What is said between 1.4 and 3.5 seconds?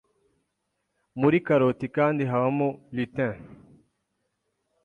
karoti kandi habamo lutein